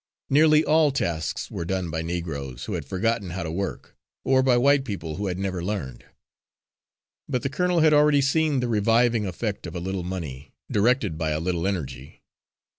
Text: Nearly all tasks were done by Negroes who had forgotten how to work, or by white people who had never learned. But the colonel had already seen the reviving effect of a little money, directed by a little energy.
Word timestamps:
Nearly 0.31 0.65
all 0.65 0.89
tasks 0.89 1.51
were 1.51 1.63
done 1.63 1.91
by 1.91 2.01
Negroes 2.01 2.65
who 2.65 2.73
had 2.73 2.85
forgotten 2.87 3.29
how 3.29 3.43
to 3.43 3.51
work, 3.51 3.95
or 4.23 4.41
by 4.41 4.57
white 4.57 4.83
people 4.83 5.17
who 5.17 5.27
had 5.27 5.37
never 5.37 5.63
learned. 5.63 6.05
But 7.29 7.43
the 7.43 7.49
colonel 7.49 7.81
had 7.81 7.93
already 7.93 8.21
seen 8.23 8.61
the 8.61 8.67
reviving 8.67 9.27
effect 9.27 9.67
of 9.67 9.75
a 9.75 9.79
little 9.79 10.03
money, 10.03 10.53
directed 10.71 11.19
by 11.19 11.29
a 11.29 11.39
little 11.39 11.67
energy. 11.67 12.23